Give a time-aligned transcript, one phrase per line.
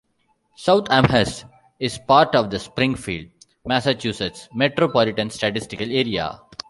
[0.57, 1.45] South Amherst
[1.79, 3.27] is part of the Springfield,
[3.67, 6.41] Massachusetts Metropolitan Statistical Area.